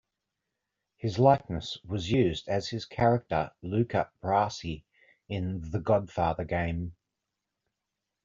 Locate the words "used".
2.09-2.47